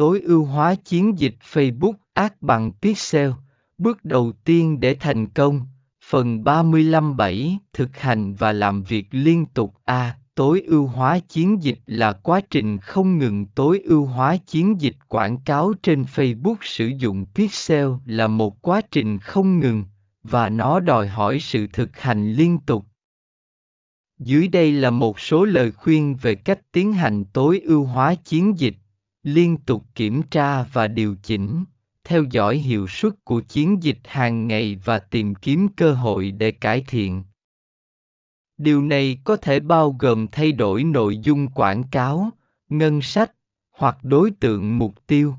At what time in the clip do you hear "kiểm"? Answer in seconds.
29.94-30.22